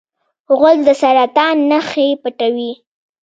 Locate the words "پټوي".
2.21-2.71